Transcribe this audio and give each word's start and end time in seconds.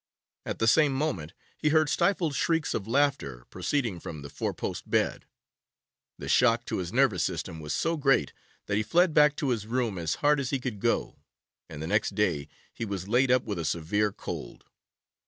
At 0.47 0.57
the 0.57 0.67
same 0.67 0.93
moment 0.93 1.33
he 1.59 1.69
heard 1.69 1.87
stifled 1.87 2.33
shrieks 2.33 2.73
of 2.73 2.87
laughter 2.87 3.45
proceeding 3.51 3.99
from 3.99 4.23
the 4.23 4.31
four 4.31 4.51
post 4.51 4.89
bed. 4.89 5.27
The 6.17 6.27
shock 6.27 6.65
to 6.65 6.77
his 6.77 6.91
nervous 6.91 7.21
system 7.23 7.59
was 7.59 7.71
so 7.71 7.97
great 7.97 8.33
that 8.65 8.77
he 8.77 8.81
fled 8.81 9.13
back 9.13 9.35
to 9.35 9.49
his 9.49 9.67
room 9.67 9.99
as 9.99 10.15
hard 10.15 10.39
as 10.39 10.49
he 10.49 10.59
could 10.59 10.79
go, 10.79 11.19
and 11.69 11.83
the 11.83 11.85
next 11.85 12.15
day 12.15 12.47
he 12.73 12.83
was 12.83 13.07
laid 13.07 13.29
up 13.29 13.43
with 13.43 13.59
a 13.59 13.63
severe 13.63 14.11
cold. 14.11 14.65